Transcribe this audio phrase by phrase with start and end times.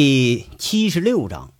[0.00, 1.50] 第七十六章。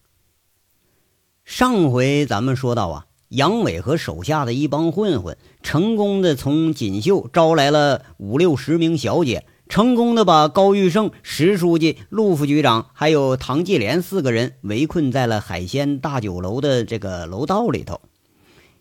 [1.44, 18.00] 上回咱们说到啊，杨伟和手下的一帮混混，成功的从锦绣招来了五六十名小姐，成功的把高玉胜、石书记、陆副局长还有唐继莲四个人围困在了海鲜大酒楼的这个楼道里头。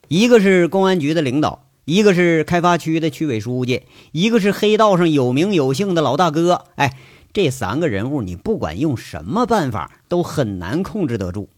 [0.08, 3.82] 一个是公安局的领导，一个是开发区的区委书记，
[4.12, 6.66] 一个是黑道上有名有姓的老大哥。
[6.76, 6.96] 哎。
[7.38, 11.50] 这三个人物，你不管用什么办法，都很难控制得住。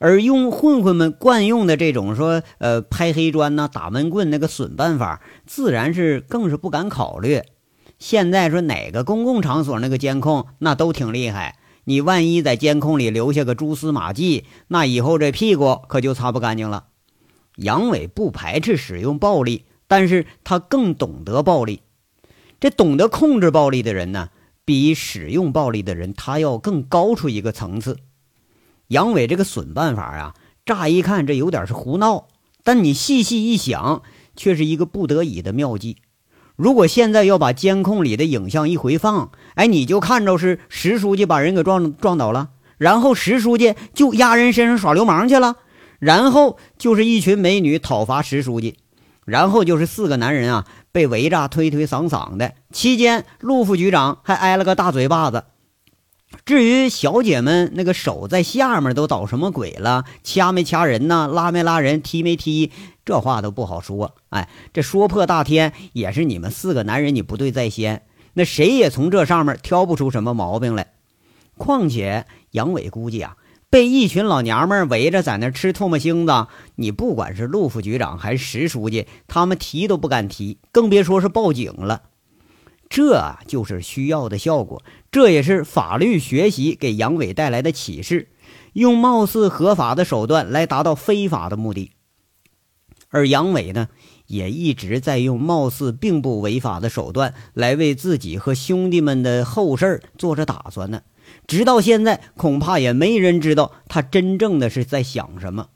[0.00, 7.40] 而用混混们惯用的这种说，呃，拍黑砖呐、打闷棍那个损办法，自然是更是不敢考虑。
[8.00, 11.56] 现在说哪个公共场所那个监控，那都挺厉害。
[11.84, 16.86] 你万一在监控里留下个蛛丝马迹，那以后这屁股可就擦不干净了。
[17.54, 21.82] 杨伟不排斥使用暴力，但是他更懂得暴力。
[22.58, 24.30] 这懂得控制暴力的人呢？
[24.64, 27.98] 比使用暴力的人，他要更高出一个层次。
[28.88, 32.28] 杨伟这个损办法啊，乍一看这有点是胡闹，
[32.62, 34.02] 但你细细一想，
[34.36, 35.96] 却是一个不得已的妙计。
[36.54, 45.56] 如果现在要把监控里的影像一回放，哎，你就看着是石书记把人给撞撞倒了，然后石书记就压人身上耍流氓去了，
[45.98, 48.76] 然后就是一群美女讨伐石书记，
[49.24, 50.66] 然后就是四个男人啊。
[50.92, 55.44] 被围着推推搡搡的期间，陆副局长还挨了个大嘴巴子。
[56.46, 61.28] 至于小姐们那个手在下面都捣什么鬼了，掐没掐人呢？
[61.32, 62.00] 拉没拉人？
[62.00, 62.70] 踢没踢？
[63.04, 64.14] 这话都不好说。
[64.30, 68.02] 哎，这说破大天也是你们四个男人你不对在先，
[68.34, 70.92] 那谁也从这上面挑不出什么毛病来。
[71.58, 73.36] 况且杨伟估计啊。
[73.72, 82.02] 被一群老娘们围着在那吃唾沫星子，你不管是陆副局长还是石书记，他们提都不敢提，更别说是报警了。
[82.90, 88.28] 这就是需要的效果，这也是法律学习给杨伟带来的启示：
[88.74, 91.92] 用貌似合法的手段来达到非法的目的。
[93.08, 93.88] 而杨伟呢，
[94.26, 101.00] 也一直在用貌似并不违法的手段来为自己和兄弟们的后事做着打算呢。
[101.46, 105.68] 直到现在，恐怕也没人知道他真正的是在想什么。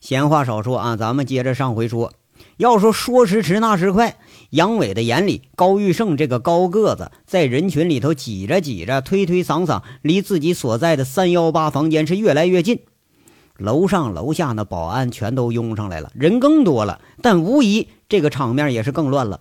[0.00, 2.12] 闲话少说啊，咱们接着上回说。
[2.58, 4.16] 要说说时迟，那时快，
[4.50, 12.80] 杨伟的眼里，高玉胜这个高个子在人群里头挤着挤着，推推搡搡，离自己所在的三幺八房间是越来越近。
[13.56, 19.40] 楼上楼下那保安全都拥上来了，人更多了，但无疑这个场面也是更乱了。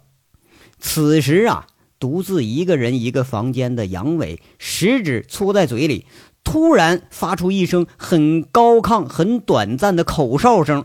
[0.80, 1.68] 此时啊。
[2.04, 6.06] 独自一个人一个房间的杨伟，食指搓在嘴里，
[6.44, 10.84] 突然发出一声很高亢、很短暂的口哨声。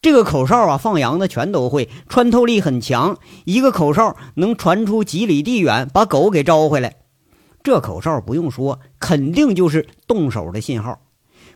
[0.00, 6.98] 这个口哨啊，放羊的全都会，穿透力很强，一个口哨能传出几里地远，把狗给招回来。
[7.64, 11.00] 这口哨不用说，肯定就是动手的信号。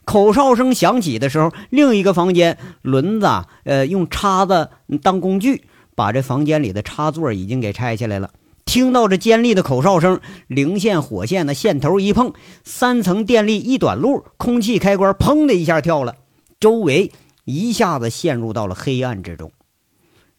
[0.05, 3.29] 口哨声响起的时候，另一个房间轮子，
[3.63, 4.71] 呃，用叉子
[5.01, 5.63] 当工具，
[5.95, 8.31] 把这房间里的插座已经给拆下来了。
[8.65, 12.33] 听到这尖利的口哨声，零线火线的线头一碰，
[12.65, 16.17] 三层电力一短路，空气开关砰的一下跳了，
[16.59, 17.13] 周围
[17.45, 19.53] 一下子陷入到了黑暗之中。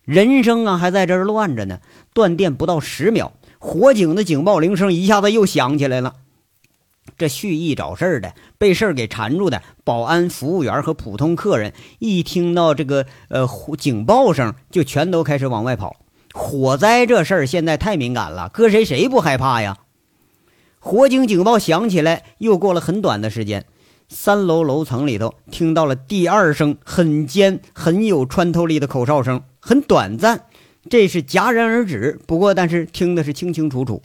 [0.04, 1.80] 人声啊还在这儿乱着呢，
[2.14, 6.16] 断电不到十秒，火警的警报铃声一下子又响起来了。
[7.18, 13.48] 这蓄意找事儿的、被事儿给缠住的保安、服务员和普通客人，一听到这个呃
[13.78, 15.96] 警报声，就全都开始往外跑。
[16.38, 19.78] 火灾这事儿现在太敏感了，搁谁谁不害怕呀？
[20.80, 23.66] 火警警报响起来，又过了很短的时间，
[24.10, 30.44] 三楼楼层里头听到了第二声很尖、很有穿透力的口哨声，很短暂，
[30.90, 32.20] 这是戛然而止。
[32.28, 34.04] 不过，但是听的是清清楚楚。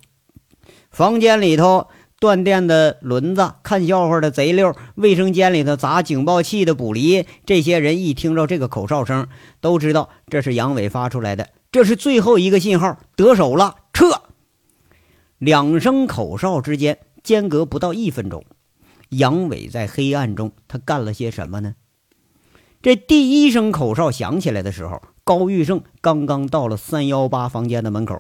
[0.93, 1.89] 房间里头
[2.21, 9.27] 断电的轮子、看笑话的贼溜、卫生间里头砸警报器的卜离，这些人一听着这个口哨声，
[9.61, 11.49] 都知道这是杨伟发出来的。
[11.73, 14.23] 这是最后一个信号，得手了，撤！
[15.39, 18.45] 两声口哨之间间隔不到一分钟，
[19.11, 21.77] 杨伟在黑暗中他干了些什么呢？
[22.83, 28.19] 这第一声口哨响起来的时候，高玉胜刚刚到了三幺八房间的门口，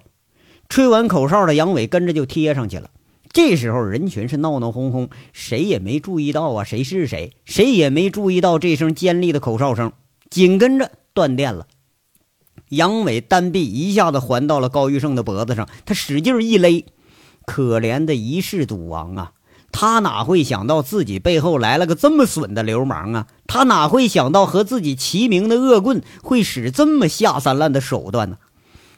[0.69, 2.91] 吹完口哨的杨伟跟着就贴上去了。
[3.33, 7.33] 这时候人群是闹闹哄哄，谁也没注意到啊，谁是谁？
[7.45, 9.93] 谁也没注意到这声尖利的口哨声，
[10.29, 11.67] 紧跟着断电了。
[12.71, 16.85] 杨伟单臂一下子环到了高玉胜的脖子上，他使劲一勒。
[17.47, 19.33] 可怜的一世赌王啊，
[19.73, 23.27] 他哪会想到自己背后来了个这么损的流氓啊？
[23.47, 28.39] 他哪会想到和自己齐名的恶棍会使这么下三滥的手段呢？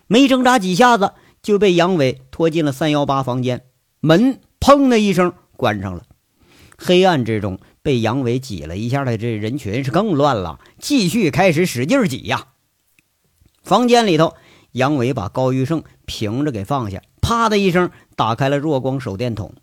[0.06, 3.62] 没挣扎几下子，就被杨伟拖进了三幺八房间，
[4.00, 6.02] 门砰的一声关上了。
[6.76, 12.48] 黑暗之中被杨伟挤了一下的这人群是更乱了，继续开始使劲挤呀。
[13.62, 14.34] 房间里头，
[14.72, 19.54] 杨伟把高玉胜平着给放下，啪的一声打开了弱光手电筒。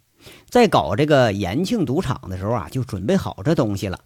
[0.49, 3.99] 在搞这个延庆赌场的时候啊，就准备好这东西了，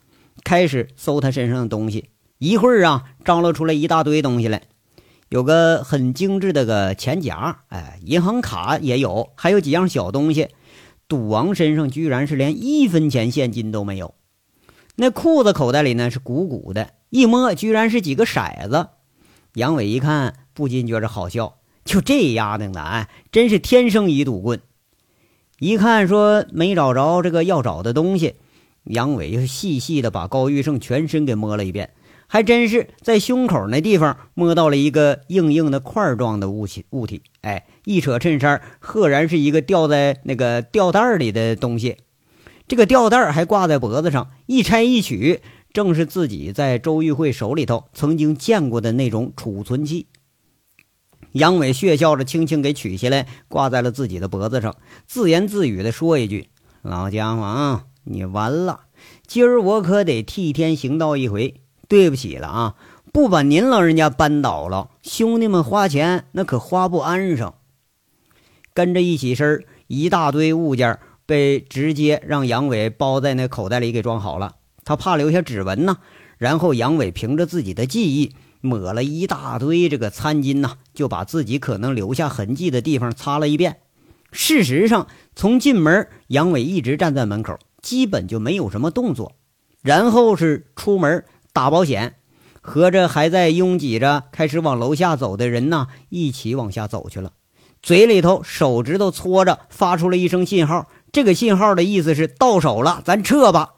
[0.43, 2.09] 开始搜他身上的东西。
[2.39, 4.63] 一会儿啊，张罗出来一大堆东西来，
[5.29, 10.49] 有个很精致的个钱夹，哎，银行卡也有，还有几样小东西。
[11.07, 14.15] 赌王身上居然是连一分钱现金都没有，
[14.95, 18.87] 那裤子口袋里呢是鼓鼓的，一摸居然是几个骰子。
[19.55, 24.59] 杨伟一看，不禁觉着好笑，就这丫的呢，真是天生一赌棍。
[25.59, 28.35] 一看说没找着这个要找的东西，
[28.85, 31.91] 杨伟又细细的把高玉胜全身给摸了一遍，
[32.25, 37.21] 还真是在胸口那地方摸到了一个硬硬的块状的物体物体。
[37.41, 41.97] 哎，一扯衬衫，赫然是一个吊在那个吊带里的东西。
[42.67, 45.41] 这个吊带还挂在脖子上，一拆一取，
[45.73, 50.07] 正是自己在周玉慧手里头曾经见过的那种储存器。
[51.31, 54.75] 杨伟血笑着，轻轻给取下来，挂在了自己的脖子上，
[55.07, 56.49] 自言自语地说一句
[56.83, 58.81] ：“老家伙啊，你完了！
[59.25, 61.59] 今儿我可得替天行道一回。
[61.87, 62.75] 对不起了啊，
[63.11, 67.53] 不把您老人家扳倒了，兄弟们花钱那可花不安生。”
[68.75, 74.55] 跟着一起身，一大堆物件被直接让杨伟包在那口袋里给装好了，
[74.85, 75.97] 他怕留下指纹呢。
[76.37, 78.35] 然后杨伟凭着自己的记忆。
[78.65, 83.79] 抹了一大堆这个餐巾呐，就把自己可能留下痕迹的地方擦了一遍。
[84.31, 89.33] 事实上，从进门，杨伟一直站在门口，基本就没有什么动作。
[89.81, 92.15] 然后是出门打保险，
[92.61, 97.33] 和着还在拥挤着开始往楼下走的人呐，一起往下走去了。
[97.81, 100.87] 嘴里头手指头搓着，发出了一声信号。
[101.11, 103.72] 这个信号的意思是到手了，咱撤吧。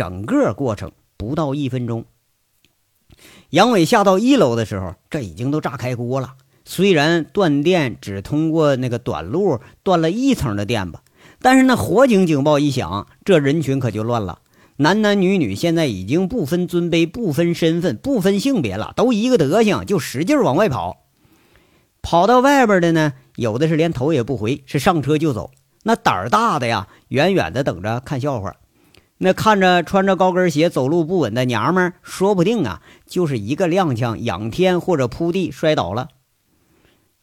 [0.00, 2.06] 整个过程不到一分钟。
[3.50, 6.36] 杨伟下到一楼的时候，这已经都炸开锅了。
[6.64, 11.02] 虽然断电只通过那个短路断了一层的电吧，
[11.42, 14.38] 但是那火警警报一响，这人群可就乱了。
[14.76, 21.04] 男男女女现在已经不分尊卑、不分身份、不分性别了，都一个德行，就使劲往外跑。
[22.00, 25.50] 跑到外边的呢，有的是连头也不回，是上车就走。
[25.82, 28.56] 那胆儿大的呀，远远的等着看笑话。
[29.22, 36.08] 那看着穿着高跟鞋走路不稳的娘们儿，说不定啊，就是一个踉跄仰天或者扑地摔倒了。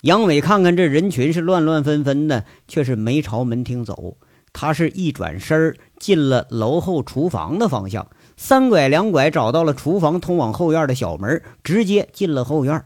[0.02, 4.18] 杨伟看看这人群是乱乱纷纷的，却是没朝门厅走。
[4.54, 8.08] 他是一转身进了楼后厨房的方向，
[8.38, 12.86] 三拐两拐找到了厨房通往后院的小门，直接进了后院。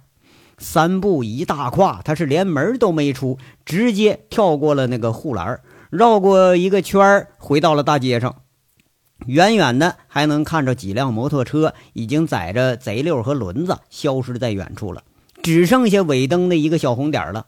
[0.57, 5.59] 三步一大跨，他是连门都没出，直接跳过了那个护栏，
[5.89, 8.40] 绕过一个圈回到了大街上。
[9.27, 15.03] 远远的还能看着几辆摩托车，已经载着贼溜和轮子消失在远处了，
[15.43, 17.47] 只剩下尾灯的一个小红点了。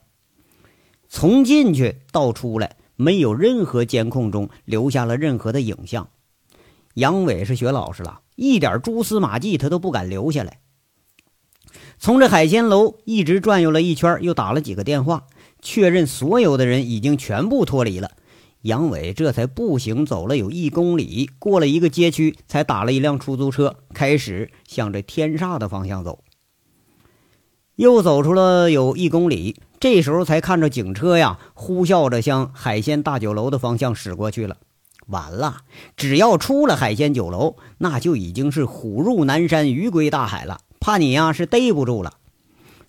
[1.10, 6.10] 从进去到出来，没有任何监控中留下了任何的影像。
[6.94, 10.60] 杨伟是学老实了，一点蛛丝马迹他都不敢留下来。
[11.98, 15.24] 从这海鲜楼一直转悠了一圈，又打了几个电话，
[15.62, 18.12] 确认所有的人已经全部脱离了。
[18.64, 26.24] 杨伟这才步行走了有一公里，过了一个街区，才打了一辆出租车，开始向着天煞的方向走。
[27.76, 34.56] 又走出了有一公里，这时候才看着警车呀，呼啸着向海鲜大酒楼的方向驶过去了。
[35.08, 35.58] 完了，
[35.98, 42.14] 只要出了海鲜酒楼，那就已经是虎入南山，鱼归大海了，怕你呀是逮不住了。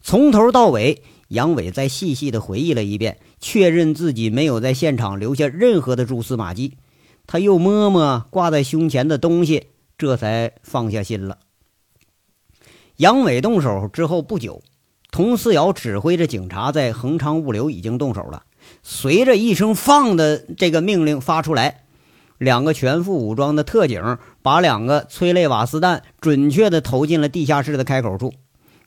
[0.01, 1.03] 从头到尾。
[1.29, 6.79] 杨伟再细细的回忆了一遍，确认自己没有在现场留下任何的蛛丝马迹。
[7.27, 9.67] 他又摸摸挂在胸前的东西，
[9.99, 11.37] 这才放下心了。
[12.97, 14.63] 杨伟动手之后不久，
[15.11, 18.45] 佟思瑶指挥着警察在恒昌物流已经动手了。
[18.83, 21.83] 随着一声“放”的这个命令发出来，
[22.39, 28.33] 两个全副武装的特警把两个催泪瓦斯弹准确的投进了地下室的开口处。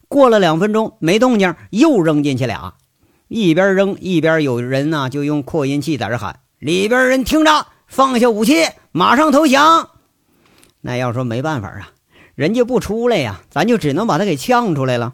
[0.08, 2.74] 过了两分钟没动静，又扔进去俩，
[3.28, 8.54] 一边扔一边有人呢就用扩音器在这喊：“里边人听着，放下武器，
[8.92, 9.90] 马上投降。”
[10.82, 11.92] 那要说没办法啊，
[12.36, 15.14] 人家不出来呀，咱就只能把他给呛出来了。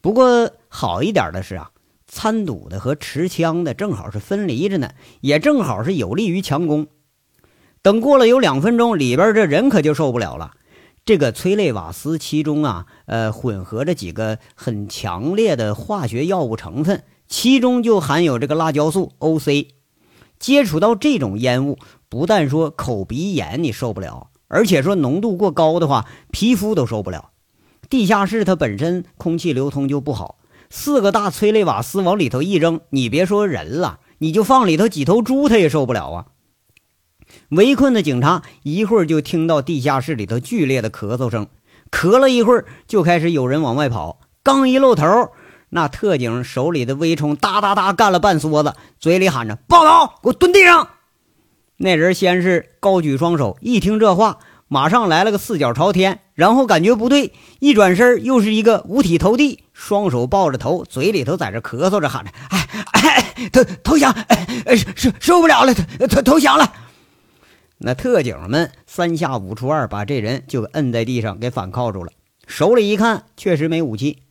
[0.00, 1.70] 不过好一点的是啊，
[2.06, 6.86] 参赌的和持枪的正好是分离着呢，也正好是有利于强攻。
[7.82, 10.52] 等过了有两分钟，里边这人可就受不了了。
[11.04, 19.68] 这个催泪瓦斯其中啊，呃，混合着几个很强烈的化学药物成分，其中就含有这个辣椒素 OC。
[20.38, 27.30] 接触到这种烟雾，不但说口鼻炎你受不了，而且说浓度过高的话，皮肤都受不了。
[27.90, 30.38] 地下室它本身空气流通就不好，
[30.70, 36.26] 四个大催泪瓦斯往里头一扔，你别说人了，你就放里头几头猪，它也受不了啊。
[37.48, 41.48] 围困的警察一会儿就听到地下室里头剧烈的咳嗽声，
[41.90, 44.20] 咳了一会儿就开始有人往外跑。
[44.42, 45.04] 刚一露头，
[45.70, 50.88] 那特警手里的微冲哒哒哒干了半梭子，嘴里喊着：“报告，给我蹲地上！”
[51.76, 64.10] 那人先是高举双手，一听这话，马上来了个四脚朝天，然后感觉不对，一转身又是一个五体投地，双手抱着头，嘴里头在这咳嗽着，喊着：“哎哎，投投降！
[64.10, 66.72] 哎哎，受受不了了，投投投降了！”
[67.80, 72.10] 那特警们三下五除二把这人就摁在地上，给反铐住了。
[72.46, 74.22] 手里一看，确实没武器。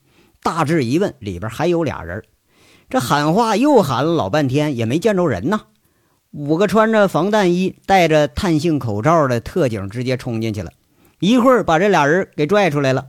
[0.47, 2.23] 大致一问，里边还有俩人。
[2.89, 5.63] 这喊话又喊了老半天，也没见着人呐。
[6.31, 10.71] 五个穿着防弹衣、戴着碳性口罩的特警直接冲进去了，
[11.19, 13.07] 一会儿把这俩人给拽出来了。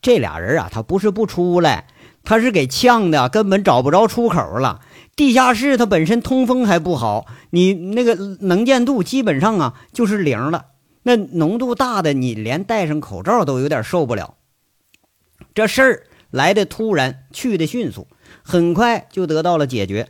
[0.00, 1.88] 这俩人啊，他不是不出来，
[2.22, 4.80] 他是给呛的，根本找不着出口了。
[5.16, 10.66] 地下室它本身通风还不好，你那个能见度基本上啊就是零了。
[11.02, 14.34] 那浓度大的，你连戴上口罩都有点受不了。
[15.54, 18.08] 这事儿来的突然，去的迅速，
[18.42, 20.08] 很快就得到了解决。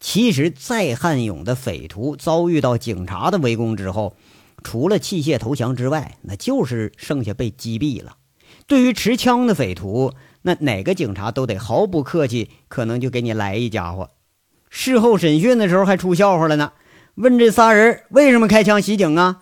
[0.00, 4.16] 其实在汉勇的匪徒遭遇到警察的围攻之后，
[4.64, 8.16] 除了弃械投降之外，那就是剩下被击毙了。
[8.66, 14.10] 对于持枪的匪徒，那哪个警察都得毫不客气，可能就给你来一家伙。
[14.68, 16.72] 事后审讯的时候还出笑话了呢，
[17.14, 19.40] 问这仨人为什么开枪袭警啊？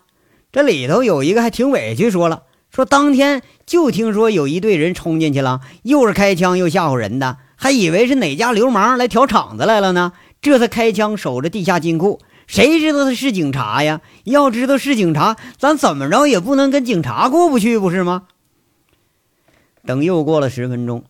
[0.52, 12.20] 这里头有一个还挺委屈，说了说当天就听说有一队人冲进去了，又是开枪又吓唬人的，还以为是哪家流氓来挑场子来了呢，这才开枪守着地下金库。
[12.46, 14.00] 谁知道他是警察呀？
[14.24, 18.24] 要知道是警察，咱怎么着也不能跟警察过不去，不是吗？
[19.84, 21.04] 等又过了十分钟，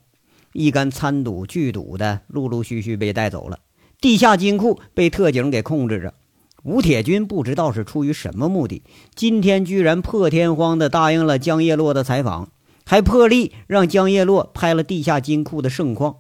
[0.53, 3.59] 一干参赌聚赌的陆陆续续被带走了。
[4.01, 6.15] 地下金库被特警给控制着，
[6.63, 8.83] 吴铁军不知道是出于什么目的，
[9.15, 12.51] 今天居然破天荒的答应了江叶落的采访，
[12.85, 16.17] 还破例让江叶落拍了地下金库的盛况。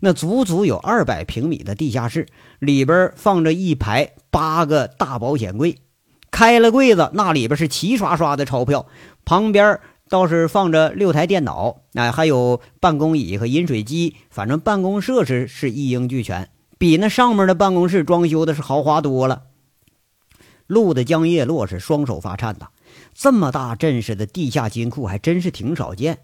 [0.00, 2.26] 那足足有二百平米的地下室，
[2.58, 5.76] 里边放着一排八个大保险柜，
[6.30, 8.86] 开了柜子，那里边是齐刷刷的钞票，
[9.24, 9.78] 旁边
[10.08, 16.48] 倒是放着六台电脑，哎，还有办公椅和饮水机，反正办公设施是一应俱全。
[16.76, 19.44] 比那上面的办公室装修的是豪华多了。
[20.66, 22.68] 陆的江叶落是双手发颤的，
[23.14, 26.18] 这么大阵势的地下金库还真是挺少见。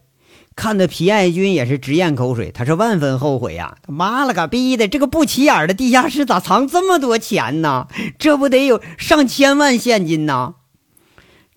[0.54, 3.78] 看的皮爱军也是直咽口水，他是万分后悔呀！
[3.82, 7.88] 他妈了个逼的，这个不起眼的地下室咋藏这么多钱呢？
[8.18, 10.54] 这不得有上千万现金呐！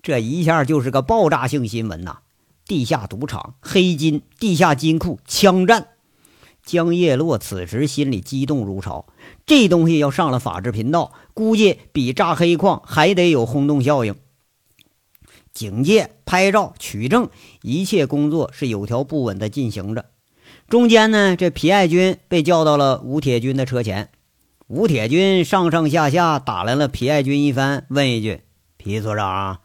[0.02, 2.18] 这一下就是个爆炸性新闻呐！
[2.66, 5.88] 地下赌场、黑金、地下金库、枪战。
[6.66, 9.06] 江叶落此时心里激动如潮，
[9.46, 14.16] 这东西要上了法制频道，估计比炸黑矿还得有轰动效应。
[15.54, 17.30] 警戒、拍照、取证，
[17.62, 20.06] 一切工作是有条不紊地进行着。
[20.68, 24.10] 中间呢，这皮爱军被叫到了吴铁军的车前，
[24.66, 28.40] 吴铁军上上下下打量了皮爱军一番，问一句
[28.76, 29.60] ：“皮所长，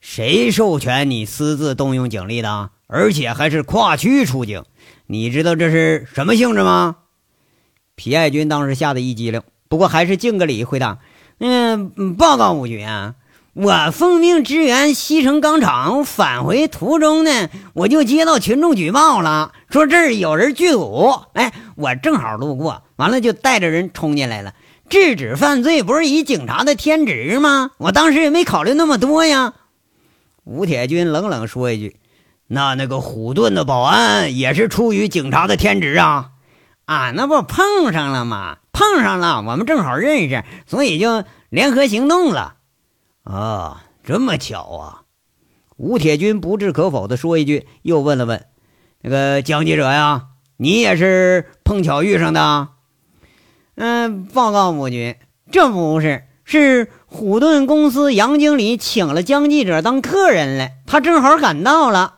[0.00, 2.70] 谁授权你私自动用警力的？
[2.88, 4.64] 而且还是跨区出警？”
[5.12, 6.98] 你知道这是什么性质吗？
[7.96, 10.98] 皮爱军当时吓得一激灵，不过还是敬个礼回答
[11.40, 13.16] ：“嗯，报告武军啊，
[13.52, 21.12] 我奉命支援西城钢厂，返回途中呢，我就接到群众举报了，说这儿有人聚赌。
[21.32, 24.54] 哎，我正好路过，完了就带着人冲进来了。
[24.88, 27.72] 制止犯罪不是以警察的天职吗？
[27.78, 29.54] 我当时也没考虑那么多呀。”
[30.46, 31.96] 吴铁军冷冷说一句。
[32.52, 36.30] 那那个虎盾的保安也是出于警察的天职啊，
[36.84, 38.58] 啊，那不碰上了吗？
[38.72, 42.56] 碰上了，我们正好认识，所以就联合行动了。
[43.22, 45.02] 啊，这么巧啊！
[45.76, 48.44] 吴铁军不置可否的说一句，又问了问
[49.00, 50.24] 那个江记者呀
[50.58, 52.68] ：“你也是碰巧遇上的？”
[53.76, 55.14] 嗯，报告母军，
[55.52, 62.14] 这不是，是虎盾公司杨经理请了江记者当客人来，他正好赶到了。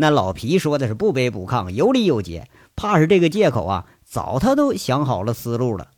[0.00, 5.88] 那老皮说的是不卑不亢，有理有节，怕是这个借口啊，早他都想好了思路了。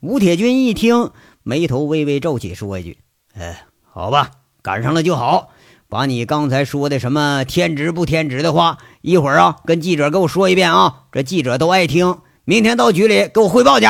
[0.00, 1.10] 吴铁军一听，
[1.42, 2.98] 眉头微微皱起，说一句
[3.32, 4.30] ：“哎，好吧，
[4.60, 5.48] 赶上了就好。
[5.88, 12.18] 把你刚才说的什么天职不天职的话，一会儿啊，跟记者给我说一遍啊，这记者都爱听。
[12.44, 13.86] 明天到局里给我汇报去。”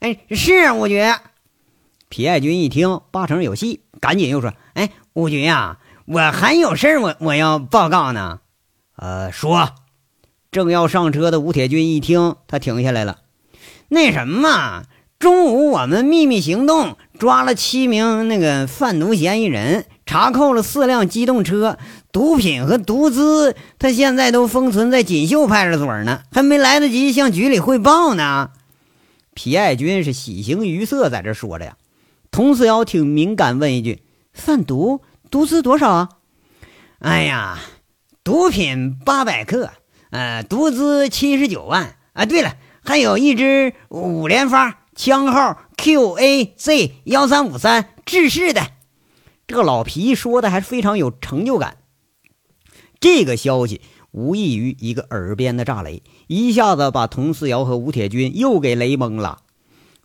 [0.00, 1.02] 哎，是吴局。
[2.08, 5.78] 皮爱军一听八成有戏，赶紧又说：“哎，吴局呀，
[6.10, 8.40] 我还有事儿，我我要报告呢。”
[8.96, 9.70] 呃，说。
[10.50, 13.18] 正要上车的吴铁军一听，他停下来了。
[13.88, 14.84] 那什么，
[15.18, 21.76] 中午我们秘密行动，抓了七名那个贩毒嫌疑人，查扣了四辆机动车，
[22.10, 28.48] 毒品和毒资，他现在都封存在锦绣派出所呢，还没来得及向局里汇报呢。
[29.34, 31.76] 皮爱军是喜形于色，在这说着呀。
[32.30, 36.08] 佟四瑶挺敏感，问一句：“贩毒毒资多少啊？”
[37.00, 37.58] 哎呀，
[38.24, 39.70] 毒品八百克。
[40.10, 42.24] 呃，毒资七十九万啊！
[42.24, 48.62] 对了，还有一支五连发枪号 QAZ 幺三五三制式的。
[49.46, 51.76] 这个老皮说的还是非常有成就感。
[53.00, 59.42] 这个消息无异于一个耳边的炸雷，一下子把佟四瑶和吴铁军又给雷懵了。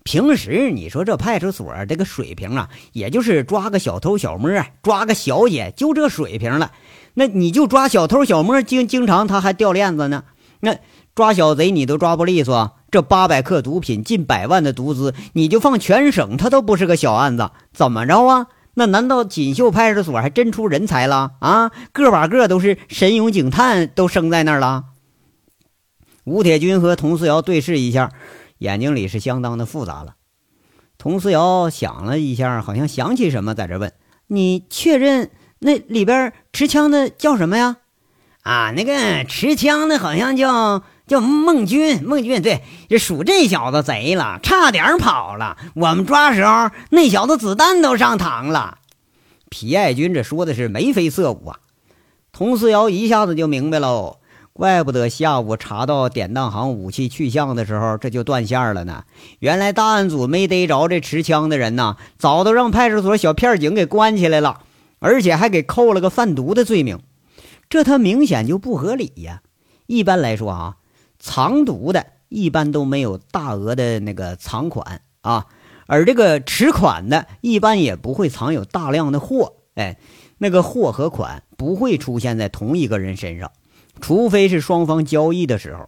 [0.03, 6.71] 平时你说这派出所这个水平啊，也就是抓个小偷小摸，抓个小姐，就这水平了。
[7.13, 10.25] 那你就抓小偷小摸，经经常他还掉链子呢。
[10.59, 10.77] 那
[11.15, 17.51] 抓小贼你都抓不利索，这八百克毒品，近百万的毒资，你就放全省，他都不是个小案子。
[17.73, 18.47] 怎么着啊？
[18.75, 21.71] 那难道锦绣派出所还真出人才了啊？
[21.91, 24.85] 个把个都是神勇警探，都生在那儿了。
[26.23, 28.09] 吴铁军和佟思瑶对视一下，
[28.63, 30.15] 眼睛里是相当的复杂了。
[30.97, 33.91] 佟思瑶想了一下，好像想起什么，在这问
[34.27, 37.75] ：“你确认？”那里边持枪的叫什么呀？
[38.43, 45.57] 啊，那个持枪的好像叫叫孟军，孟军对，这属这小子贼了，差点跑了。
[45.75, 48.77] 我们抓时候，那小子子弹都上膛了。
[49.49, 51.59] 皮爱军这说的是眉飞色舞啊。
[52.31, 54.19] 佟思瑶一下子就明白喽，
[54.53, 59.03] 怪不得下午查到典当行武器去向的时候，这就断线了呢。
[59.39, 64.61] 原来大案组没逮着这持枪的人呢，早都让派出所小片警给关起来了。
[64.99, 67.01] 而且还给扣了个贩毒的罪名，
[67.67, 69.41] 这他明显就不合理呀！
[69.85, 70.77] 一般来说啊，
[71.19, 75.47] 藏毒的一般都没有大额的那个藏款啊，
[75.87, 79.55] 而这个持款的一般也不会藏有大量的货。
[79.75, 79.97] 哎，
[80.37, 83.51] 那个货和款不会出现在同一个人身上，
[84.03, 85.85] 除非是双方交易的时候。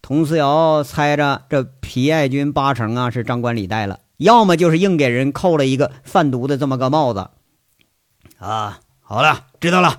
[0.00, 7.28] 佟思瑶猜着这皮爱军八成啊是张冠李戴了，要么就是硬给人扣了一个贩毒的这么个帽子。
[8.38, 9.98] 啊，好了，知道了，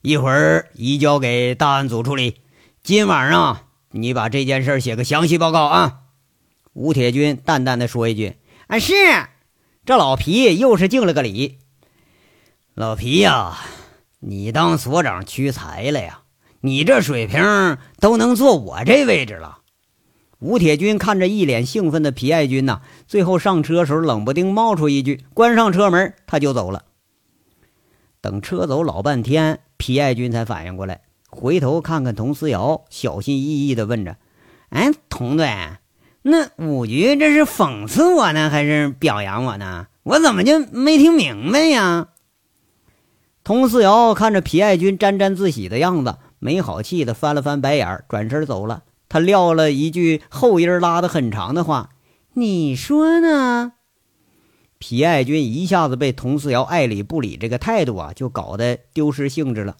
[0.00, 2.40] 一会儿移交给大案组处理。
[2.82, 6.00] 今晚上你把这件事写个详细报告啊。
[6.72, 8.36] 吴铁军淡淡的说一句
[8.68, 8.94] ：“啊，是。”
[9.84, 11.58] 这老皮又是敬了个礼。
[12.74, 13.58] 老皮呀，
[14.20, 16.20] 你当所长屈才了呀？
[16.60, 19.58] 你这水平都能坐我这位置了。
[20.40, 26.84] 吴铁军看着一脸兴奋的皮爱军呐，最后上车时候冷不丁冒出一句：“关上车门，他就走了。”
[28.20, 34.16] 等车走老半天，皮爱军才反应过来，回头看看佟思瑶，小心翼翼地问着
[34.70, 35.48] ：“哎，佟队，
[36.22, 39.86] 那五局这是讽刺我呢，还是表扬我呢？
[40.04, 42.08] 我怎么就没听明白呀？”
[43.44, 48.84] 佟思瑶看着皮爱军沾沾自喜的样子，没好气的翻了翻白眼，转身走了。
[49.08, 51.90] 他撂了一句后音拉得很长的话
[52.34, 53.72] ：“你说呢？”
[54.78, 59.76] 皮爱军一下子被佟四瑶爱理不理这个态度啊，就搞得丢失兴致了。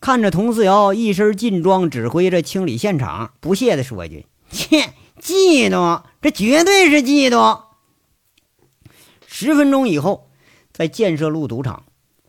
[0.00, 7.62] 看着佟四瑶一身劲装指挥着清理现场，不屑地说一句：“切，嫉妒，这绝对是嫉妒。”
[9.26, 10.28] 十分钟以后，
[10.72, 11.84] 在建设路赌场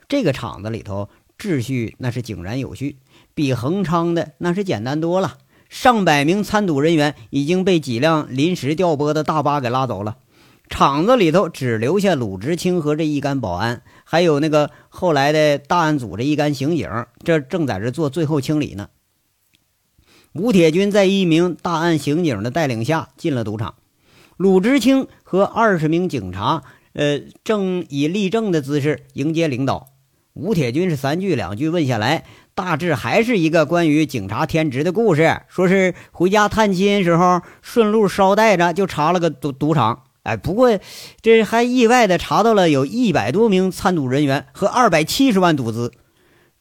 [0.07, 2.97] 这个场子里头，秩序那是井然有序，
[3.35, 5.37] 比恒昌的那是简单多了。
[5.69, 10.17] 上百名参赌人员已经被几辆临时调拨的大巴给拉走了。
[10.67, 16.89] 厂子里头只留下鲁直清和这一干保安，还有那个后来的大案组这一干刑警，
[17.23, 18.89] 这正在这做最后清理呢。
[20.33, 23.75] 吴铁军在一名大案刑警的带领下进了赌场，
[24.37, 29.87] 鲁直清和二十名警察，呃，正以立正的姿势迎接领导。
[30.35, 40.03] 吴铁军是三句两句问下来，大致还是一个关于警察天职的故事，说是回家探亲时候顺路捎带着就查了个赌赌场。
[40.23, 40.77] 哎，不过
[41.21, 45.93] 这还意外的查到了有一百多名参赌人员和二百七十万赌资，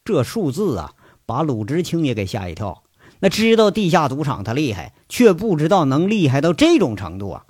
[0.05, 0.93] 这数字啊，
[1.27, 2.85] 把鲁直清也给吓一跳。
[3.19, 7.45] 那知道地下赌场他厉害，却不知道能厉害到这种程度啊！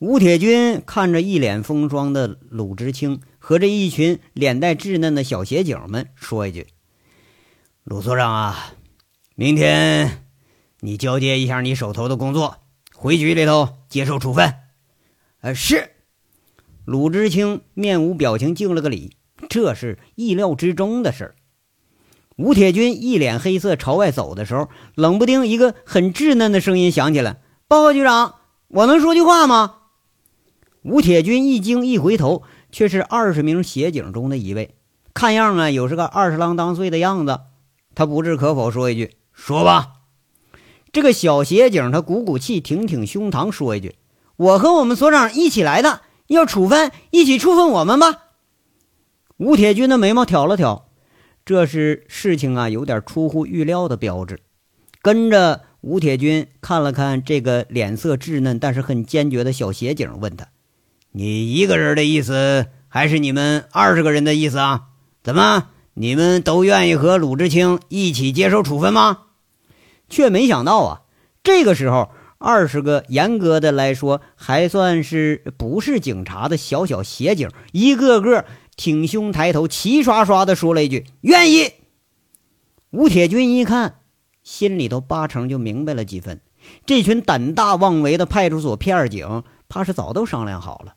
[0.00, 6.68] 吴铁军看着一脸风霜的鲁直清和这一群脸带稚嫩的小协警们，说一句
[7.82, 8.74] ：“鲁所长啊，
[9.34, 10.26] 明天
[10.80, 12.58] 你交接一下你手头的工作。”
[12.94, 14.54] 回局里头接受处分，
[15.40, 15.90] 呃是。
[16.84, 19.16] 鲁智清面无表情敬了个礼，
[19.48, 21.34] 这是意料之中的事儿。
[22.36, 28.34] 吴铁军一脸黑色朝外走的时候，冷不丁一个很稚嫩的声音响起来：“报告局长，
[28.68, 29.76] 我能说句话吗？”
[30.84, 34.74] 吴铁军一惊，一回头，却是二十名协警中的一位，
[35.14, 37.40] 看样啊，有是个二十郎当岁的样子。
[37.94, 39.94] 他不置可否，说一句：“说吧。”
[40.92, 43.96] 这个小协警他鼓鼓气，挺挺胸膛，说一句
[44.36, 48.28] ：“我和我们所长一起来的，要处分，一起处分我们吧。”
[49.38, 50.88] 吴铁军的眉毛挑了挑，
[51.44, 54.40] 这是事情啊，有点出乎预料的标志。
[55.02, 60.48] 跟着吴铁军看了看这个脸色稚嫩但是很坚决的小协警，问他。
[61.12, 64.88] 你一个人的意思，还是你们二十个人的意思啊？
[65.22, 69.22] 怎么，你们都愿意和鲁智清一起接受处分吗？
[70.08, 71.02] 却没想到啊，
[71.42, 78.44] 这个时候，二十个严格的来说还算是不是警察的小小协警，一个个
[78.76, 81.72] 挺胸抬头，齐刷刷的说了一句：“愿意。”
[82.90, 83.96] 吴铁军一看，
[84.42, 86.40] 心里头八成就明白了几分。
[86.86, 90.94] 这群胆大妄为的派出所片警，怕是早都商量好了。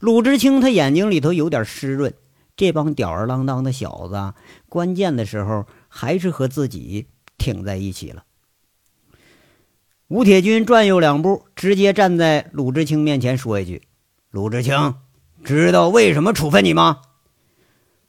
[0.00, 2.14] 鲁智清他眼睛里头有点湿润，
[2.56, 4.32] 这帮吊儿郎当的小子，
[4.66, 8.24] 关键的时候还是和自己挺在一起了。
[10.08, 13.82] 吴铁军转悠两步，直接站在鲁智清面前说一句
[14.32, 14.94] ：“鲁智清，
[15.44, 17.02] 知道为什么处分你吗？”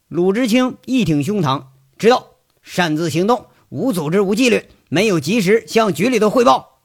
[0.08, 1.66] 鲁智清一挺胸膛，
[1.98, 2.26] 知道，
[2.62, 6.80] 擅自行动，无组织，无纪律，没有及时向局里头汇报。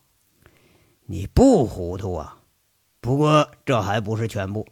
[1.06, 2.40] 你不糊涂啊！
[3.00, 4.68] 不过这还不是全部。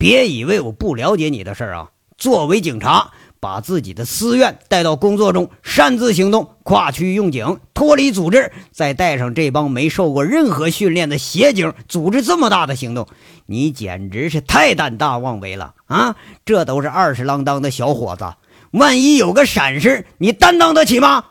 [0.00, 1.90] 别以为我不了解你的事儿啊！
[2.16, 13.08] 作为警察，把自己的私怨带到工作中，擅自行动，跨区用警，脱离组织，再带上这帮没受过任何训练的协警，组织这么大的行动，
[13.44, 16.16] 你简直是太胆大妄为了啊！
[16.46, 18.24] 这都是二十郎当的小伙子，
[18.70, 21.26] 万一有个闪失，你担当得起吗？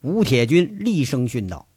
[0.00, 1.68] 吴铁军厉声训道：“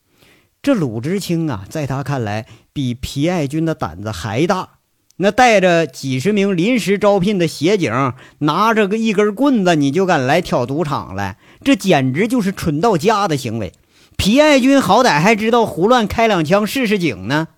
[0.63, 4.69] 这鲁智清啊，在他看来，比皮爱军的胆子还大。”
[5.21, 11.38] 那带着几十名临时招聘的协警，拿着个一根棍子，你就敢来挑赌场来？
[11.62, 13.73] 这简直就是蠢到家的行为！
[14.15, 17.49] 皮爱军好歹还知道胡乱开两枪试试警呢。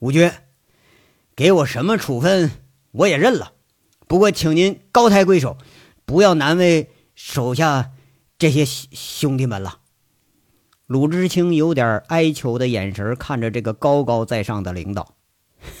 [0.00, 0.32] 吴军，
[1.36, 2.50] 给我什么处分
[2.90, 3.52] 我也认了，
[4.08, 5.58] 不过请您高抬贵手，
[6.04, 7.92] 不要难为手下
[8.36, 9.78] 这些兄弟们了。
[10.86, 15.14] 鲁智清有点哀求的眼神看着这个高高在上的领导。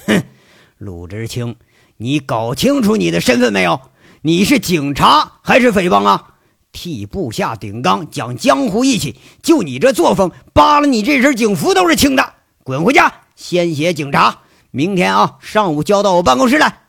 [0.06, 0.22] 哼，
[0.78, 1.56] 鲁智清，
[1.96, 3.80] 你搞清楚你的身份没有？
[4.22, 6.34] 你是警察还是匪帮啊？
[6.72, 12.34] 替部下顶缸，讲江湖义气，就你这作风，扒了你这身警服都是轻的。
[12.62, 14.40] 滚回家，先写警察。
[14.70, 16.82] 明天啊，上午交到我办公室来。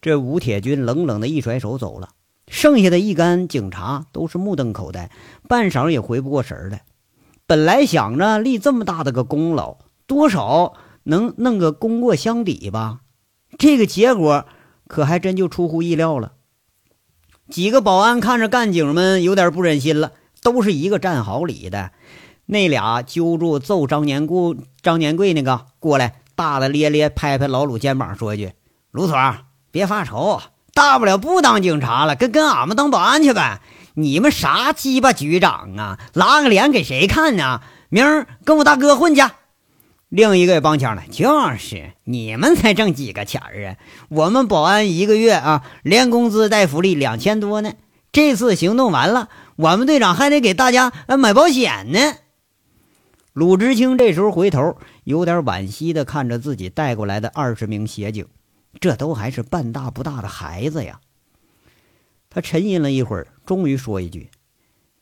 [0.00, 2.10] 这吴铁军冷冷的一甩手走了，
[2.46, 5.10] 剩下的一干警察都是目瞪口呆，
[5.48, 6.82] 半晌也回不过神来。
[7.46, 10.74] 本来想着立这么大的个功劳，多少。
[11.04, 13.00] 能弄个功过相抵吧？
[13.58, 14.46] 这个结果
[14.86, 16.32] 可还真就出乎意料了。
[17.50, 21.90] 几个保安看着干警们有点不忍心了，都是一个战壕里的，
[22.46, 28.52] 那俩揪住揍张年贵、张年贵那个过来，大大咧咧拍拍老鲁肩膀，说一句
[28.92, 29.16] ：“鲁所，
[29.72, 30.40] 别发愁，
[30.72, 33.60] 大不了不当警察了，跟跟俺们当保安去呗。
[33.94, 35.98] 你们啥鸡巴局长啊？
[36.14, 37.60] 拉个脸给谁看呢？
[37.88, 39.22] 明儿跟我大哥混去。”
[40.10, 43.76] 另一个也帮腔了，就是你们才挣几个钱儿啊？
[44.08, 47.74] 我们保安一个月啊，连工资带福利两千多呢。
[48.10, 52.16] 这次行动完了，我们队长还得给大家买保险呢。
[53.32, 58.26] 鲁智清这时候回头，有点惋惜的看着自己带过来的二十名协警，
[58.80, 60.98] 这都还是半大不大的孩子呀。
[62.28, 64.28] 他沉吟了一会儿，终于说一句：“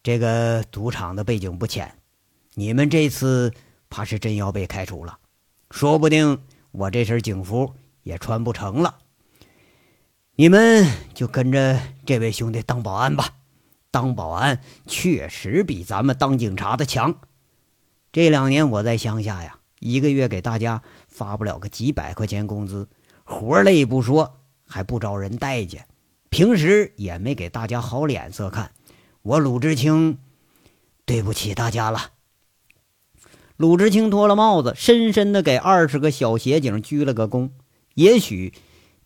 [0.05, 1.95] 这个赌场的背景不浅，
[2.53, 3.55] 你们这次……”
[3.91, 5.19] 怕是真要被开除了，
[5.71, 8.99] 说不定我这身警服也穿不成了。
[10.37, 13.35] 你们就跟着这位兄弟当保安吧，
[13.91, 17.17] 当保安确实比咱们当警察的强。
[18.13, 22.89] 这两年我在乡下呀，一个月给大家发不了个几百块钱工资，
[23.25, 25.87] 活累不说，还不招人待见，
[26.31, 28.71] 平时也没给大家好脸色看。
[29.23, 30.19] 我鲁智清，
[31.05, 32.13] 对不起大家了。
[33.59, 37.51] 鲁智清脱了帽子，深深的给二十个小协警鞠了个躬。
[37.95, 38.55] 也许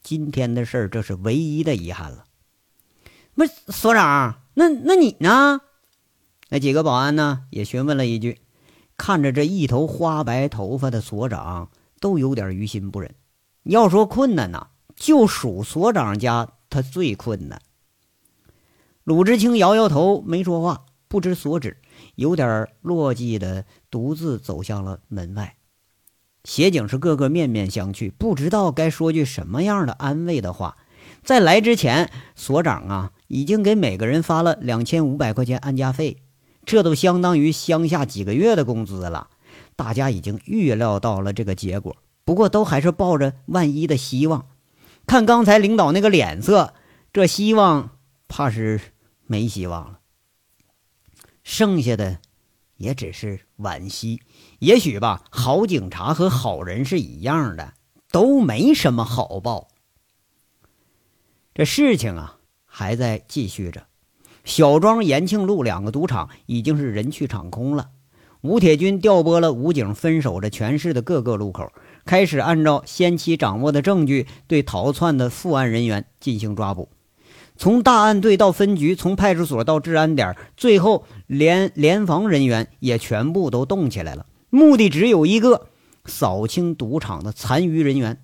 [0.02, 2.26] 今天的事儿，这是唯一的遗憾了。
[3.34, 5.62] 不，所长，那那你呢？
[6.50, 7.44] 那几个保安呢？
[7.48, 8.40] 也询问了一句。
[8.98, 13.14] 看着这一头花白头发的所长，都有点于心不忍。
[13.62, 17.62] 要说困难呐，就属所长家他最困难。
[19.02, 21.78] 鲁智清摇摇头，没说话，不知所指，
[22.16, 25.55] 有点落寂的独自走向了门外。
[26.42, 30.76] 协警是个个面面相觑，不知道该说句什么样的安慰的话。
[31.22, 36.16] 在来之前，所长啊已经给每个人发了两千五百块钱安家费，
[36.64, 39.28] 这都相当于乡下几个月的工资了。
[39.76, 44.46] 大家已经预料到了这个结果，不过都还是抱着万一的希望。
[45.07, 46.74] 看刚才领导那个脸色，
[47.12, 47.90] 这希望
[48.26, 48.81] 怕是
[49.26, 49.98] 没希望了。
[51.44, 52.18] 剩下的
[52.82, 54.20] 也只是惋惜。
[54.58, 57.74] 也许吧，好警察和好人是一样的，
[58.10, 59.68] 都没什么好报。
[61.54, 63.86] 这事情啊，还在继续着。
[64.44, 67.90] 小庄、延庆路两个赌场已经是人去场空了。
[68.40, 71.72] 吴铁军调拨了武警，分守着全市的各个路口，
[72.04, 76.88] 开始按照先期掌握的证据，对逃窜的负案人员进行抓捕。
[77.62, 84.27] 从大案队到分局，从派出所到治安点，最后连联防人员也全部都动起来了。
[84.51, 85.68] 目的只有一个：
[86.05, 88.20] 扫清赌场的残余人员。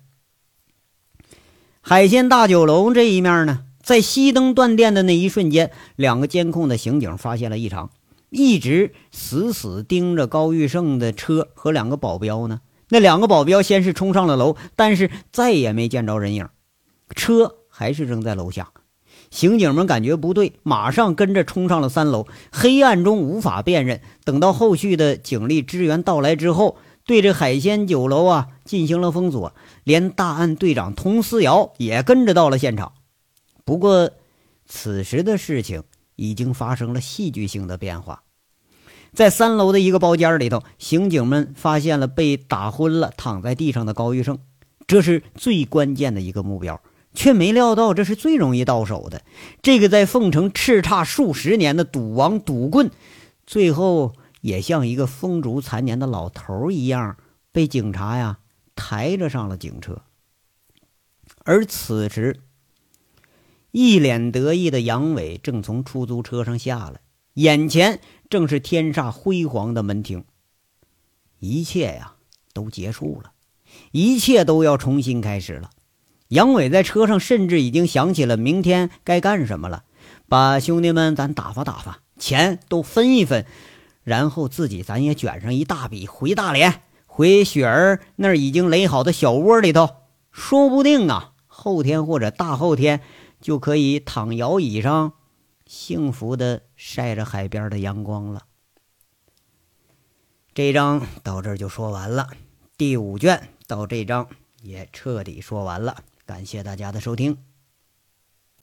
[1.79, 7.91] 海鲜大酒楼这一面呢，在熄灯断电的那一瞬间，两个监控的刑警发现了异常，
[8.31, 12.59] 一直死死盯着高玉胜的车和两个保镖呢。
[12.89, 16.49] 那两个保镖先是冲上了楼，但是再也没见着人影，
[17.15, 18.73] 车还是扔在楼下。
[19.29, 22.27] 刑警们感觉不对，马上跟着冲上了三楼。
[22.51, 26.77] 黑暗中无法辨认，等到后续的警力支援到来之后。
[27.05, 32.91] 对这海鲜酒楼啊进行了封锁，连大案队长佟思瑶也跟着到了现场。
[33.65, 34.11] 不过，
[34.67, 35.81] 此时的事情
[36.15, 38.21] 已经发生了戏剧性的变化。
[39.11, 44.37] 在三楼的一个包间里头，刑警们发现了被打昏了躺在地上的高玉胜，
[44.85, 46.79] 这是最关键的一个目标，
[47.19, 49.23] 却没料到这是最容易到手的。
[49.61, 52.89] 这个在凤城叱咤数十年的赌王赌棍，
[53.45, 54.15] 最后。
[54.41, 57.17] 也像一个风烛残年的老头一样，
[57.51, 58.39] 被警察呀
[58.73, 60.01] 抬着上了警车。
[61.43, 62.39] 而此时，
[63.71, 67.01] 一脸得意的杨伟正从出租车上下来，
[67.33, 70.23] 眼前正是天煞辉煌的门庭。
[71.39, 72.15] 一切呀
[72.53, 73.33] 都结束了，
[73.91, 75.69] 一切都要重新开始了。
[76.29, 79.83] 杨伟在车上甚至已经想起了明天该干什么了，
[80.27, 83.45] 把兄弟们咱打发打发，钱都分一分。
[84.03, 89.89] 然后自己咱也卷上一大笔回大连，回雪儿那儿已经垒好的小窝里头，
[90.31, 93.01] 说不定啊，后天或者大后天
[93.41, 95.13] 就可以躺摇椅上，
[95.65, 98.43] 幸福的晒着海边的阳光了。
[100.53, 102.29] 这章到这儿就说完了，
[102.77, 104.27] 第五卷到这章
[104.61, 107.48] 也彻底说完了，感谢大家的收听。